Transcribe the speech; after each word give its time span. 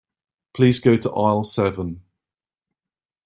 Please 0.55 0.79
go 0.79 0.95
to 0.97 1.11
aisle 1.11 1.43
seven. 1.43 2.01